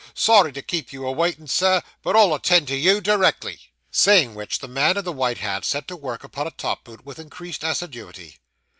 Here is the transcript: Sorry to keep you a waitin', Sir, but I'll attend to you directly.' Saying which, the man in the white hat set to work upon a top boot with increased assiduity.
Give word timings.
Sorry 0.15 0.51
to 0.53 0.63
keep 0.63 0.91
you 0.91 1.05
a 1.05 1.11
waitin', 1.11 1.45
Sir, 1.47 1.83
but 2.01 2.15
I'll 2.15 2.33
attend 2.33 2.67
to 2.69 2.75
you 2.75 3.01
directly.' 3.01 3.71
Saying 3.91 4.33
which, 4.33 4.57
the 4.57 4.67
man 4.67 4.97
in 4.97 5.05
the 5.05 5.11
white 5.13 5.37
hat 5.37 5.63
set 5.63 5.87
to 5.89 5.95
work 5.95 6.23
upon 6.23 6.47
a 6.47 6.57
top 6.57 6.83
boot 6.85 7.05
with 7.05 7.19
increased 7.19 7.63
assiduity. 7.63 8.39